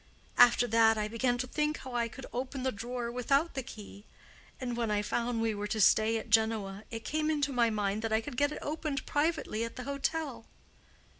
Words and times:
After 0.39 0.65
that 0.65 0.97
I 0.97 1.07
began 1.07 1.37
to 1.37 1.45
think 1.45 1.77
how 1.77 1.93
I 1.93 2.07
could 2.07 2.25
open 2.33 2.63
the 2.63 2.71
drawer 2.71 3.11
without 3.11 3.53
the 3.53 3.61
key: 3.61 4.03
and 4.59 4.75
when 4.75 4.89
I 4.89 5.03
found 5.03 5.43
we 5.43 5.53
were 5.53 5.67
to 5.67 5.79
stay 5.79 6.17
at 6.17 6.31
Genoa, 6.31 6.85
it 6.89 7.05
came 7.05 7.29
into 7.29 7.53
my 7.53 7.69
mind 7.69 8.01
that 8.01 8.11
I 8.11 8.19
could 8.19 8.35
get 8.35 8.51
it 8.51 8.57
opened 8.63 9.05
privately 9.05 9.63
at 9.63 9.75
the 9.75 9.83
hotel. 9.83 10.47